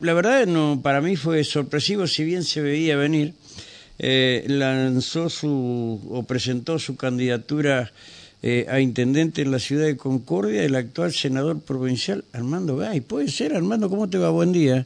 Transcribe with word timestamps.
La 0.00 0.12
verdad, 0.12 0.46
no, 0.46 0.80
para 0.82 1.00
mí 1.00 1.16
fue 1.16 1.42
sorpresivo, 1.42 2.06
si 2.06 2.22
bien 2.22 2.44
se 2.44 2.60
veía 2.60 2.98
venir. 2.98 3.32
Eh, 3.98 4.44
lanzó 4.46 5.30
su 5.30 5.98
o 6.10 6.22
presentó 6.24 6.78
su 6.78 6.98
candidatura 6.98 7.90
eh, 8.42 8.66
a 8.68 8.78
intendente 8.80 9.40
en 9.40 9.50
la 9.50 9.58
ciudad 9.58 9.86
de 9.86 9.96
Concordia 9.96 10.64
el 10.64 10.74
actual 10.74 11.14
senador 11.14 11.60
provincial 11.60 12.24
Armando 12.34 12.76
Gay. 12.76 13.00
Puede 13.00 13.28
ser, 13.28 13.54
Armando, 13.54 13.88
¿cómo 13.88 14.06
te 14.10 14.18
va? 14.18 14.28
Buen 14.28 14.52
día. 14.52 14.84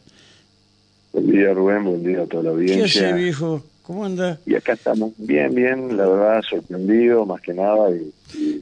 Buen 1.12 1.28
día, 1.28 1.54
Rubén, 1.54 1.82
buen 1.82 2.04
día 2.04 2.22
a 2.22 2.26
toda 2.26 2.44
la 2.44 2.50
audiencia. 2.50 3.00
¿Qué 3.00 3.06
hace, 3.08 3.12
viejo? 3.12 3.64
¿Cómo 3.82 4.04
anda? 4.04 4.38
Y 4.46 4.54
acá 4.54 4.74
estamos 4.74 5.10
bien, 5.18 5.52
bien, 5.56 5.96
la 5.96 6.06
verdad, 6.06 6.40
sorprendido 6.48 7.26
más 7.26 7.40
que 7.40 7.52
nada. 7.52 7.90
Y, 7.90 8.12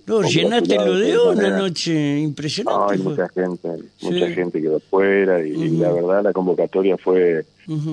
no, 0.08 0.22
llenaste 0.22 0.76
lo 0.76 0.96
de 0.96 1.18
una 1.18 1.58
noche 1.58 2.18
impresionante. 2.18 2.78
No, 2.78 2.90
hay 2.90 2.98
mucha 2.98 3.28
gente, 3.28 3.68
mucha 4.00 4.30
gente 4.30 4.62
que 4.62 4.68
va 4.68 4.80
fuera 4.80 5.46
y, 5.46 5.68
la 5.76 5.92
verdad 5.92 6.22
la 6.24 6.32
convocatoria 6.32 6.96
fue 6.96 7.40
eh, 7.40 7.44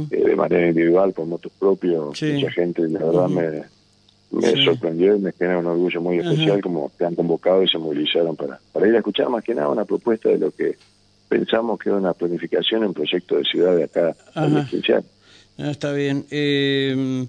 de 0.10 0.36
manera 0.36 0.68
individual, 0.68 1.14
por 1.14 1.26
motos 1.26 1.52
propios. 1.60 2.22
Mucha 2.22 2.52
gente, 2.52 2.88
la 2.88 3.00
verdad, 3.00 3.28
me, 3.28 3.64
me 4.32 4.66
sorprendió 4.66 5.16
y 5.16 5.20
me 5.20 5.32
genera 5.34 5.60
un 5.60 5.68
orgullo 5.68 6.02
muy 6.02 6.20
especial 6.20 6.62
como 6.62 6.92
te 6.98 7.06
han 7.06 7.16
convocado 7.16 7.64
y 7.64 7.68
se 7.68 7.78
movilizaron 7.78 8.36
para, 8.36 8.60
para 8.72 8.88
ir 8.88 8.96
a 8.96 9.00
escuchar 9.00 9.30
más 9.30 9.44
que 9.44 9.54
nada 9.54 9.70
una 9.70 9.86
propuesta 9.86 10.30
de 10.30 10.38
lo 10.38 10.52
que 10.52 10.78
pensamos 11.28 11.80
que 11.80 11.90
es 11.90 11.96
una 11.96 12.14
planificación 12.14 12.84
en 12.84 12.94
proyecto 12.94 13.38
de 13.38 13.44
ciudad 13.44 13.76
de 13.76 13.84
acá, 13.86 14.16
Ah, 15.58 15.72
está 15.72 15.94
bien. 15.94 16.26
Eh, 16.32 17.26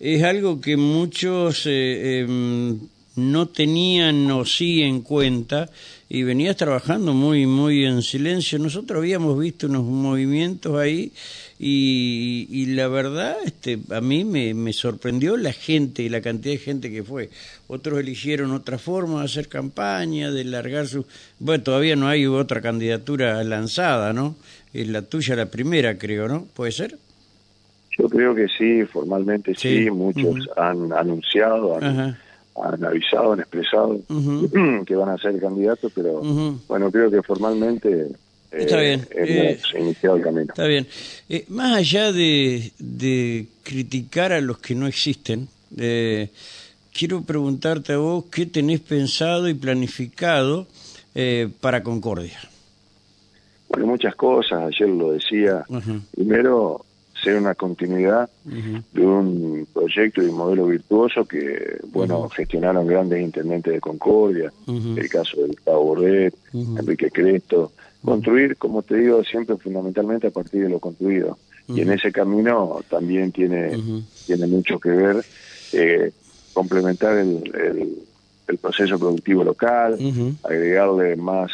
es 0.00 0.22
algo 0.22 0.60
que 0.60 0.76
muchos 0.76 1.66
eh, 1.66 2.20
em, 2.20 2.78
no 3.18 3.48
tenían 3.48 4.30
o 4.30 4.44
sí 4.44 4.82
en 4.82 5.02
cuenta 5.02 5.68
y 6.08 6.22
venías 6.22 6.56
trabajando 6.56 7.12
muy 7.12 7.46
muy 7.46 7.84
en 7.84 8.02
silencio. 8.02 8.58
Nosotros 8.58 8.98
habíamos 8.98 9.38
visto 9.38 9.66
unos 9.66 9.84
movimientos 9.84 10.78
ahí 10.78 11.12
y, 11.58 12.66
la 12.74 12.88
verdad 12.88 13.36
este 13.44 13.78
a 13.90 14.00
mí 14.00 14.24
me, 14.24 14.54
me 14.54 14.72
sorprendió 14.72 15.36
la 15.36 15.52
gente 15.52 16.02
y 16.02 16.08
la 16.08 16.20
cantidad 16.20 16.54
de 16.54 16.58
gente 16.58 16.90
que 16.90 17.02
fue. 17.02 17.30
Otros 17.66 18.00
eligieron 18.00 18.52
otra 18.52 18.78
forma 18.78 19.18
de 19.18 19.24
hacer 19.26 19.48
campaña, 19.48 20.30
de 20.30 20.44
largar 20.44 20.86
su... 20.86 21.04
Bueno, 21.38 21.64
todavía 21.64 21.96
no 21.96 22.08
hay 22.08 22.26
otra 22.26 22.62
candidatura 22.62 23.42
lanzada, 23.44 24.12
¿no? 24.12 24.36
Es 24.72 24.88
la 24.88 25.02
tuya 25.02 25.36
la 25.36 25.46
primera, 25.46 25.98
creo, 25.98 26.28
¿no? 26.28 26.46
¿Puede 26.54 26.72
ser? 26.72 26.96
Yo 27.98 28.08
creo 28.08 28.34
que 28.34 28.46
sí, 28.48 28.84
formalmente 28.84 29.54
sí, 29.56 29.90
muchos 29.90 30.48
han 30.56 30.92
anunciado, 30.92 31.76
han, 31.76 32.16
avisado, 32.64 33.32
han 33.32 33.40
expresado 33.40 34.00
que 34.86 34.94
van 34.94 35.08
a 35.08 35.18
ser 35.18 35.38
candidatos, 35.40 35.92
pero 35.94 36.20
bueno, 36.68 36.90
creo 36.90 37.10
que 37.10 37.22
formalmente 37.22 38.08
Está 38.50 38.80
bien. 38.80 39.06
Eh, 39.10 39.58
hemos 39.60 39.74
iniciado 39.74 40.16
el 40.16 40.22
camino. 40.22 40.46
Está 40.48 40.66
bien. 40.66 40.86
Eh, 41.28 41.44
más 41.48 41.76
allá 41.76 42.12
de, 42.12 42.72
de, 42.78 43.46
criticar 43.62 44.32
a 44.32 44.40
los 44.40 44.58
que 44.58 44.74
no 44.74 44.86
existen, 44.86 45.48
eh, 45.76 46.30
quiero 46.92 47.22
preguntarte 47.22 47.92
a 47.92 47.98
vos 47.98 48.24
qué 48.32 48.46
tenés 48.46 48.80
pensado 48.80 49.48
y 49.48 49.54
planificado 49.54 50.66
para 51.60 51.82
Concordia. 51.82 52.38
Bueno, 53.68 53.88
muchas 53.88 54.14
cosas, 54.14 54.62
ayer 54.62 54.88
lo 54.88 55.10
decía. 55.10 55.64
Primero, 56.14 56.84
ser 57.22 57.36
una 57.36 57.54
continuidad 57.54 58.28
de 58.44 59.06
un 59.06 59.66
proyecto 59.72 60.22
y 60.22 60.26
un 60.26 60.36
modelo 60.36 60.66
virtuoso 60.66 61.24
que, 61.26 61.78
bueno, 61.92 62.28
gestionaron 62.28 62.86
grandes 62.86 63.20
intendentes 63.20 63.72
de 63.72 63.80
Concordia, 63.80 64.52
el 64.66 65.08
caso 65.08 65.40
del 65.40 65.48
Gustavo 65.48 65.84
Bordet, 65.84 66.34
Enrique 66.52 67.10
Cresto, 67.10 67.72
construir, 68.04 68.56
como 68.56 68.82
te 68.82 68.96
digo, 68.96 69.22
siempre 69.24 69.56
fundamentalmente 69.56 70.28
a 70.28 70.30
partir 70.30 70.62
de 70.62 70.68
lo 70.68 70.78
construido. 70.78 71.38
Y 71.68 71.82
en 71.82 71.92
ese 71.92 72.10
camino 72.10 72.80
también 72.88 73.30
tiene, 73.30 73.78
tiene 74.26 74.46
mucho 74.46 74.78
que 74.78 74.88
ver 74.88 75.24
eh, 75.72 76.12
complementar 76.54 77.18
el, 77.18 77.42
el, 78.46 78.58
proceso 78.58 78.98
productivo 78.98 79.44
local, 79.44 79.98
agregarle 80.42 81.16
más 81.16 81.52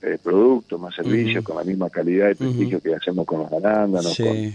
eh, 0.00 0.18
productos, 0.22 0.80
más 0.80 0.94
servicios 0.94 1.42
con 1.42 1.56
la 1.56 1.64
misma 1.64 1.90
calidad 1.90 2.30
y 2.30 2.34
prestigio 2.34 2.80
que 2.80 2.94
hacemos 2.94 3.26
con 3.26 3.40
los 3.40 3.52
arándanos, 3.52 4.16
con 4.16 4.26
con 4.26 4.54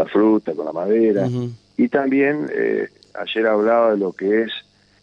la 0.00 0.06
fruta, 0.06 0.52
con 0.52 0.66
la 0.66 0.72
madera. 0.72 1.28
Y 1.76 1.88
también 1.88 2.48
eh, 2.52 2.88
ayer 3.14 3.46
hablaba 3.46 3.92
de 3.92 3.98
lo 3.98 4.12
que 4.12 4.42
es 4.42 4.50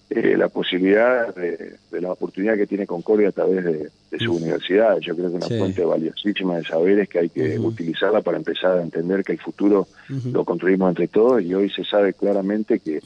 eh, 0.10 0.36
la 0.38 0.48
posibilidad 0.48 1.36
de, 1.36 1.76
la 1.92 2.12
oportunidad 2.12 2.56
que 2.56 2.68
tiene 2.68 2.88
Concordia 2.88 3.30
a 3.30 3.32
través 3.32 3.64
de, 3.64 3.90
su 4.20 4.34
universidad. 4.34 4.98
Yo 5.00 5.16
creo 5.16 5.30
que 5.30 5.36
una 5.36 5.48
fuente 5.48 5.84
valiosísima 5.84 6.58
de 6.58 6.64
saberes 6.64 7.08
que 7.08 7.20
hay 7.20 7.30
que 7.30 7.60
utilizarla 7.60 8.22
para 8.22 8.38
empezar 8.38 8.80
a 8.80 8.82
entender 8.82 9.24
que 9.24 9.34
el 9.34 9.40
futuro 9.40 9.88
lo 10.32 10.44
construimos 10.44 10.90
entre 10.90 11.08
todos. 11.08 11.44
Y 11.44 11.54
hoy 11.54 11.70
se 11.70 11.84
sabe 11.84 12.14
claramente 12.14 12.80
que 12.80 13.00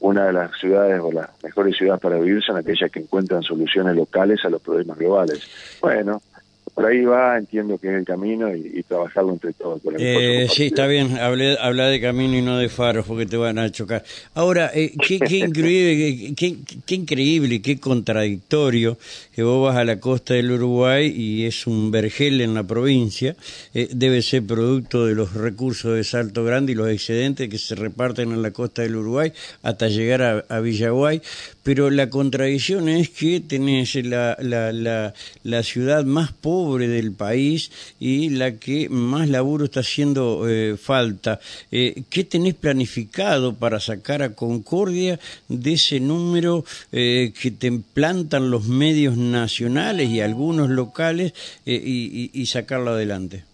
una 0.00 0.26
de 0.26 0.32
las 0.32 0.58
ciudades 0.58 1.00
o 1.02 1.12
las 1.12 1.28
mejores 1.42 1.76
ciudades 1.76 2.00
para 2.00 2.18
vivir 2.18 2.42
son 2.42 2.56
aquellas 2.56 2.90
que 2.90 3.00
encuentran 3.00 3.42
soluciones 3.42 3.94
locales 3.96 4.42
a 4.44 4.50
los 4.50 4.62
problemas 4.62 4.96
globales. 4.96 5.40
Bueno, 5.82 6.22
por 6.74 6.86
ahí 6.86 7.04
va, 7.04 7.38
entiendo 7.38 7.78
que 7.78 7.88
es 7.88 7.94
el 7.94 8.04
camino 8.04 8.54
y, 8.54 8.82
trabajarlo 8.82 9.32
entre 9.32 9.52
todos. 9.52 9.80
eh, 9.96 10.48
sí, 10.52 10.66
está 10.66 10.88
bien, 10.88 11.16
habla 11.18 11.86
de 11.86 12.00
camino 12.00 12.36
y 12.36 12.42
no 12.42 12.58
de 12.58 12.68
faros 12.68 13.06
porque 13.06 13.26
te 13.26 13.36
van 13.36 13.58
a 13.58 13.70
chocar. 13.70 14.04
Ahora, 14.34 14.72
eh, 14.74 14.92
qué, 15.06 15.20
qué, 15.20 15.38
increíble, 15.38 16.34
qué, 16.34 16.56
qué, 16.84 16.94
increíble, 16.96 17.62
qué 17.62 17.78
contradictorio 17.78 18.98
que 19.32 19.44
vos 19.44 19.68
vas 19.68 19.76
a 19.76 19.84
la 19.84 20.00
costa 20.00 20.34
del 20.34 20.50
Uruguay 20.50 21.12
y 21.16 21.46
es 21.46 21.68
un 21.68 21.92
vergel 21.92 22.40
en 22.40 22.54
la 22.54 22.64
provincia, 22.64 23.36
eh, 23.72 23.88
debe 23.92 24.20
ser 24.20 24.44
producto 24.44 25.06
de 25.06 25.14
los 25.14 25.34
recursos 25.34 25.94
de 25.94 26.02
Salto 26.02 26.44
Grande 26.44 26.72
y 26.72 26.74
los 26.74 26.88
excedentes 26.88 27.48
que 27.48 27.58
se 27.58 27.76
reparten 27.76 28.32
en 28.32 28.42
la 28.42 28.50
costa 28.50 28.82
del 28.82 28.96
Uruguay 28.96 29.32
hasta 29.62 29.86
llegar 29.86 30.22
a, 30.22 30.44
a 30.48 30.58
Villaguay, 30.58 31.22
pero 31.62 31.88
la 31.90 32.10
contradicción 32.10 32.88
es 32.88 33.10
que 33.10 33.40
tenés 33.40 33.94
la, 33.94 34.36
la, 34.40 34.72
la, 34.72 35.14
la 35.44 35.62
ciudad 35.62 36.04
más 36.04 36.32
pobre 36.32 36.63
del 36.64 37.12
país 37.12 37.70
y 38.00 38.30
la 38.30 38.52
que 38.52 38.88
más 38.88 39.28
laburo 39.28 39.64
está 39.64 39.80
haciendo 39.80 40.48
eh, 40.48 40.76
falta. 40.76 41.40
Eh, 41.70 42.02
¿Qué 42.10 42.24
tenés 42.24 42.54
planificado 42.54 43.54
para 43.54 43.80
sacar 43.80 44.22
a 44.22 44.34
Concordia 44.34 45.18
de 45.48 45.72
ese 45.74 46.00
número 46.00 46.64
eh, 46.90 47.32
que 47.40 47.50
te 47.50 47.70
plantan 47.72 48.50
los 48.50 48.66
medios 48.66 49.16
nacionales 49.16 50.08
y 50.08 50.20
algunos 50.20 50.70
locales 50.70 51.34
y, 51.66 52.30
y, 52.32 52.46
sacarlo 52.46 52.92
adelante? 52.92 53.44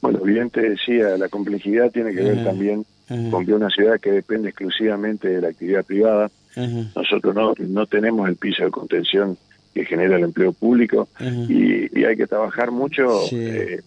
Bueno, 0.00 0.20
bien 0.20 0.50
te 0.50 0.60
decía, 0.60 1.16
la 1.18 1.28
complejidad 1.28 1.90
tiene 1.90 2.14
que 2.14 2.22
ver 2.22 2.44
también 2.44 2.84
con 3.30 3.44
que 3.44 3.54
una 3.54 3.70
ciudad 3.70 3.98
que 3.98 4.10
depende 4.12 4.50
exclusivamente 4.50 5.28
de 5.28 5.40
la 5.40 5.48
actividad 5.48 5.84
privada, 5.84 6.30
nosotros 6.94 7.34
no, 7.34 7.54
no 7.58 7.86
tenemos 7.86 8.28
el 8.28 8.36
piso 8.36 8.64
de 8.64 8.70
contención 8.70 9.38
que 9.78 9.84
genera 9.84 10.16
el 10.16 10.24
empleo 10.24 10.52
público 10.52 11.08
y, 11.20 12.04
hay 12.04 12.16
que 12.16 12.26
trabajar 12.26 12.72
mucho, 12.72 13.20
eh, 13.30 13.80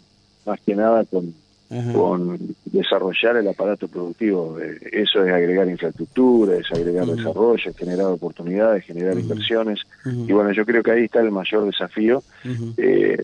más 0.45 0.59
que 0.61 0.73
nada 0.73 1.03
con, 1.03 1.33
con 1.93 2.39
desarrollar 2.65 3.37
el 3.37 3.47
aparato 3.49 3.89
productivo. 3.89 4.57
Eh, 4.59 4.77
eso 4.91 5.25
es 5.25 5.33
agregar 5.33 5.67
infraestructura, 5.67 6.55
es 6.55 6.71
agregar 6.71 7.07
desarrollo, 7.07 7.73
generar 7.73 8.05
oportunidades, 8.07 8.85
generar 8.85 9.17
inversiones. 9.17 9.81
Y 10.05 10.31
bueno, 10.31 10.53
yo 10.53 10.65
creo 10.65 10.81
que 10.81 10.91
ahí 10.91 11.03
está 11.05 11.19
el 11.19 11.31
mayor 11.31 11.65
desafío. 11.65 12.23
Eh, 12.77 13.23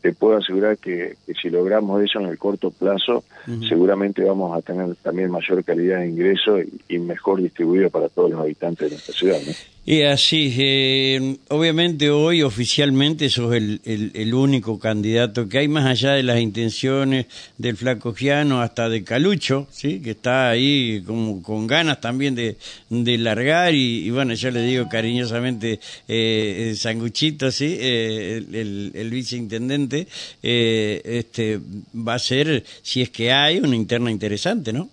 te 0.00 0.12
puedo 0.12 0.38
asegurar 0.38 0.78
que, 0.78 1.16
si 1.42 1.50
logramos 1.50 2.02
eso 2.02 2.20
en 2.20 2.26
el 2.26 2.38
corto 2.38 2.70
plazo, 2.70 3.24
seguramente 3.68 4.22
vamos 4.24 4.56
a 4.56 4.62
tener 4.62 4.94
también 4.96 5.30
mayor 5.30 5.62
calidad 5.62 5.98
de 5.98 6.08
ingreso 6.08 6.58
y, 6.60 6.80
y, 6.88 6.98
mejor 6.98 7.42
distribuido 7.42 7.90
para 7.90 8.08
todos 8.08 8.30
los 8.30 8.40
habitantes 8.40 8.88
de 8.88 8.94
nuestra 8.94 9.14
ciudad. 9.14 9.38
¿no? 9.44 9.52
Y 9.88 10.02
así, 10.02 10.52
eh, 10.58 11.36
obviamente 11.48 12.10
hoy 12.10 12.42
oficialmente 12.42 13.28
sos 13.28 13.54
el, 13.54 13.80
el, 13.84 14.34
único 14.34 14.80
candidato 14.80 15.48
que 15.48 15.58
hay, 15.58 15.68
más 15.68 15.86
allá 15.86 16.14
de 16.14 16.24
las 16.24 16.40
intenciones 16.40 17.26
del 17.56 17.76
Flaco 17.76 18.12
Giano, 18.12 18.60
hasta 18.60 18.88
de 18.88 19.04
Calucho, 19.04 19.68
¿sí? 19.70 20.02
que 20.02 20.10
está 20.10 20.50
ahí 20.50 21.04
como 21.06 21.40
con 21.40 21.68
ganas 21.68 22.00
también 22.00 22.34
de, 22.34 22.56
de 22.90 23.16
largar, 23.16 23.74
y, 23.74 24.10
bueno, 24.10 24.34
yo 24.34 24.50
le 24.50 24.62
digo 24.62 24.88
cariñosamente 24.88 25.78
eh, 26.08 26.74
Sanguchito, 26.76 27.52
¿sí? 27.52 27.76
Eh, 27.78 28.38
el, 28.38 28.90
el, 28.92 29.10
viceintendente, 29.10 30.08
eh, 30.42 31.00
este, 31.04 31.60
va 31.96 32.14
a 32.14 32.18
ser, 32.18 32.64
si 32.82 33.02
es 33.02 33.10
que 33.10 33.30
hay, 33.30 33.58
una 33.58 33.76
interna 33.76 34.10
interesante, 34.10 34.72
¿no? 34.72 34.88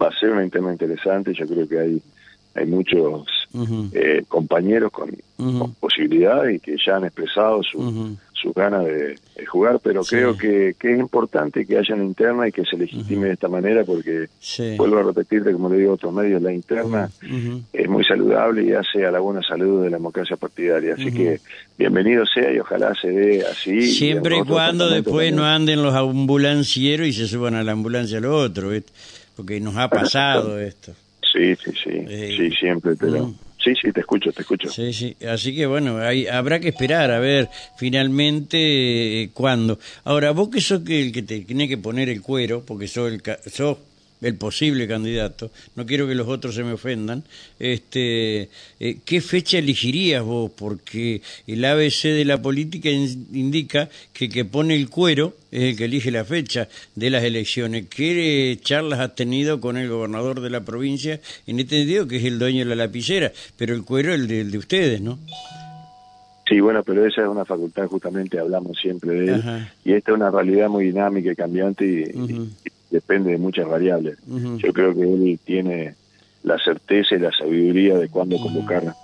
Va 0.00 0.06
a 0.06 0.20
ser 0.20 0.30
una 0.30 0.44
interna 0.44 0.70
interesante, 0.70 1.34
yo 1.34 1.44
creo 1.48 1.68
que 1.68 1.78
hay 1.80 2.02
hay 2.54 2.66
muchos 2.66 3.26
eh, 3.92 4.22
compañeros 4.28 4.92
con, 4.92 5.10
posibilidades 5.80 6.56
y 6.56 6.60
que 6.60 6.76
ya 6.84 6.96
han 6.96 7.04
expresado 7.04 7.62
su, 7.62 8.16
sus 8.40 8.54
ganas 8.54 8.84
de, 8.84 9.18
jugar, 9.46 9.80
pero 9.82 10.02
creo 10.04 10.36
que, 10.36 10.74
que, 10.78 10.92
es 10.92 11.00
importante 11.00 11.66
que 11.66 11.78
haya 11.78 11.94
una 11.94 12.04
interna 12.04 12.46
y 12.46 12.52
que 12.52 12.64
se 12.64 12.76
legitime 12.76 13.28
de 13.28 13.32
esta 13.32 13.48
manera, 13.48 13.84
porque 13.84 14.28
vuelvo 14.76 14.98
a 14.98 15.02
repetirte, 15.02 15.52
como 15.52 15.68
le 15.68 15.78
digo 15.78 15.92
a 15.92 15.94
otros 15.94 16.12
medios, 16.12 16.42
la 16.42 16.52
interna 16.52 17.10
es 17.72 17.88
muy 17.88 18.04
saludable 18.04 18.64
y 18.64 18.72
hace 18.72 19.04
a 19.04 19.10
la 19.10 19.20
buena 19.20 19.42
salud 19.42 19.82
de 19.82 19.90
la 19.90 19.96
democracia 19.96 20.36
partidaria. 20.36 20.94
Así 20.94 21.10
que 21.10 21.40
bienvenido 21.78 22.24
sea 22.26 22.52
y 22.52 22.58
ojalá 22.58 22.94
se 22.94 23.10
dé 23.10 23.44
así. 23.46 23.82
Siempre 23.82 24.38
y, 24.38 24.42
cuando 24.42 24.88
después 24.88 25.32
no 25.32 25.44
anden 25.44 25.82
los 25.82 25.94
ambulancieros 25.94 27.08
y 27.08 27.12
se 27.12 27.26
suban 27.26 27.54
a 27.54 27.64
la 27.64 27.72
ambulancia 27.72 28.20
los 28.20 28.50
otros, 28.50 28.82
porque 29.34 29.58
nos 29.58 29.76
ha 29.76 29.88
pasado 29.90 30.60
esto. 30.60 30.92
Sí, 31.40 31.56
sí, 31.56 31.72
sí, 31.82 31.90
eh, 32.06 32.34
sí, 32.36 32.50
siempre, 32.50 32.94
pero... 32.96 33.34
Sí, 33.62 33.74
sí, 33.80 33.92
te 33.92 34.00
escucho, 34.00 34.32
te 34.32 34.40
escucho. 34.40 34.70
Sí, 34.70 34.92
sí, 34.92 35.16
así 35.26 35.54
que 35.54 35.66
bueno, 35.66 35.98
hay, 35.98 36.26
habrá 36.26 36.60
que 36.60 36.68
esperar 36.68 37.10
a 37.10 37.18
ver 37.18 37.48
finalmente 37.76 39.22
eh, 39.22 39.30
cuándo. 39.34 39.78
Ahora, 40.04 40.30
vos 40.30 40.48
que 40.48 40.62
sos 40.62 40.80
el 40.88 41.12
que 41.12 41.22
te 41.22 41.40
tiene 41.40 41.68
que 41.68 41.76
poner 41.76 42.08
el 42.08 42.22
cuero, 42.22 42.64
porque 42.64 42.88
sos, 42.88 43.12
el, 43.12 43.22
sos 43.50 43.76
el 44.20 44.34
posible 44.36 44.86
candidato, 44.86 45.50
no 45.76 45.86
quiero 45.86 46.06
que 46.06 46.14
los 46.14 46.28
otros 46.28 46.54
se 46.54 46.62
me 46.62 46.72
ofendan, 46.72 47.24
este, 47.58 48.48
eh, 48.78 48.98
¿qué 49.04 49.20
fecha 49.20 49.58
elegirías 49.58 50.22
vos? 50.22 50.50
Porque 50.56 51.22
el 51.46 51.64
ABC 51.64 52.04
de 52.04 52.24
la 52.24 52.40
política 52.40 52.90
indica 52.90 53.88
que 54.12 54.26
el 54.26 54.32
que 54.32 54.44
pone 54.44 54.74
el 54.74 54.88
cuero 54.88 55.34
es 55.50 55.62
el 55.62 55.76
que 55.76 55.86
elige 55.86 56.10
la 56.10 56.24
fecha 56.24 56.68
de 56.94 57.10
las 57.10 57.24
elecciones. 57.24 57.86
¿Qué 57.88 58.58
charlas 58.62 59.00
has 59.00 59.14
tenido 59.14 59.60
con 59.60 59.76
el 59.76 59.88
gobernador 59.88 60.40
de 60.40 60.50
la 60.50 60.64
provincia 60.64 61.20
en 61.46 61.60
este 61.60 61.78
sentido, 61.78 62.06
que 62.06 62.18
es 62.18 62.24
el 62.24 62.38
dueño 62.38 62.60
de 62.60 62.64
la 62.66 62.76
lapicera? 62.76 63.32
Pero 63.56 63.74
el 63.74 63.84
cuero 63.84 64.14
es 64.14 64.20
el 64.20 64.50
de, 64.50 64.58
ustedes, 64.58 65.00
¿no? 65.00 65.18
Sí, 66.48 66.58
bueno, 66.58 66.82
pero 66.82 67.06
esa 67.06 67.22
es 67.22 67.28
una 67.28 67.44
facultad, 67.44 67.86
justamente 67.86 68.38
hablamos 68.38 68.76
siempre 68.76 69.12
de 69.12 69.34
él, 69.34 69.42
y 69.84 69.92
esta 69.92 70.10
es 70.10 70.16
una 70.16 70.30
realidad 70.32 70.68
muy 70.68 70.86
dinámica 70.86 71.30
y 71.30 71.36
cambiante 71.36 71.84
y 71.84 72.59
depende 72.90 73.32
de 73.32 73.38
muchas 73.38 73.68
variables. 73.68 74.18
Yo 74.26 74.72
creo 74.72 74.94
que 74.94 75.02
él 75.02 75.38
tiene 75.44 75.94
la 76.42 76.58
certeza 76.58 77.14
y 77.14 77.18
la 77.18 77.32
sabiduría 77.32 77.98
de 77.98 78.08
cuándo 78.08 78.38
convocar 78.38 78.94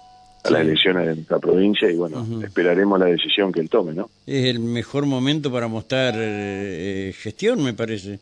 a 0.44 0.50
las 0.50 0.60
elecciones 0.60 1.06
de 1.06 1.14
nuestra 1.16 1.38
provincia 1.38 1.90
y 1.90 1.96
bueno, 1.96 2.24
esperaremos 2.42 2.98
la 2.98 3.06
decisión 3.06 3.52
que 3.52 3.60
él 3.60 3.68
tome, 3.68 3.94
¿no? 3.94 4.10
Es 4.26 4.46
el 4.46 4.60
mejor 4.60 5.06
momento 5.06 5.50
para 5.50 5.68
mostrar 5.68 6.14
eh, 6.16 7.12
gestión, 7.16 7.62
me 7.62 7.74
parece. 7.74 8.18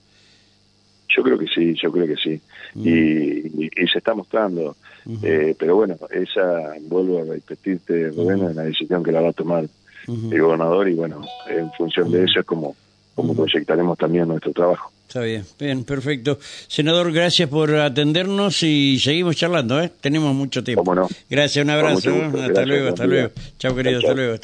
Yo 1.08 1.22
creo 1.22 1.38
que 1.38 1.46
sí, 1.46 1.74
yo 1.80 1.92
creo 1.92 2.06
que 2.06 2.16
sí. 2.16 2.40
y, 2.74 3.86
se 3.86 3.98
está 3.98 4.14
mostrando. 4.14 4.76
Eh, 5.22 5.54
pero 5.58 5.76
bueno, 5.76 5.96
esa, 6.10 6.74
vuelvo 6.80 7.20
a 7.20 7.24
repetirte, 7.24 8.08
Rubén, 8.10 8.42
es 8.48 8.56
la 8.56 8.62
decisión 8.62 9.02
que 9.02 9.12
la 9.12 9.20
va 9.20 9.28
a 9.28 9.32
tomar 9.34 9.66
el 10.06 10.40
gobernador 10.40 10.88
y 10.88 10.94
bueno, 10.94 11.22
en 11.48 11.70
función 11.72 12.10
de 12.10 12.24
eso 12.24 12.40
es 12.40 12.46
como, 12.46 12.74
como 13.14 13.34
proyectaremos 13.34 13.96
también 13.96 14.28
nuestro 14.28 14.52
trabajo. 14.52 14.93
Está 15.06 15.20
bien, 15.20 15.44
bien, 15.60 15.84
perfecto. 15.84 16.38
Senador, 16.66 17.12
gracias 17.12 17.48
por 17.48 17.72
atendernos 17.76 18.62
y 18.64 18.98
seguimos 18.98 19.36
charlando, 19.36 19.80
¿eh? 19.80 19.90
Tenemos 20.00 20.34
mucho 20.34 20.64
tiempo. 20.64 21.08
Gracias, 21.30 21.64
un 21.64 21.70
abrazo. 21.70 22.10
Hasta 22.42 22.66
luego, 22.66 22.88
hasta 22.88 23.06
luego. 23.06 23.30
Chao, 23.58 23.76
querido, 23.76 23.98
hasta 23.98 24.14
luego. 24.14 24.36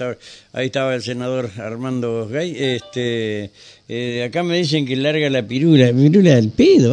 ahí 0.53 0.67
estaba 0.67 0.95
el 0.95 1.03
senador 1.03 1.51
Armando 1.59 2.29
Gay. 2.29 2.55
Este, 2.57 3.51
eh, 3.89 4.23
acá 4.23 4.45
me 4.45 4.57
dicen 4.59 4.87
que 4.87 4.95
larga 4.95 5.29
la 5.29 5.43
pirula, 5.43 5.93
pirula 5.93 6.37
del 6.37 6.51
pedo. 6.51 6.89